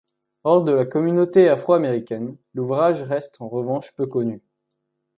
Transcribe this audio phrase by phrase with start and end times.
[0.43, 4.41] Hors de la communauté afro-américaine, l'ouvrage reste en revanche peu connu.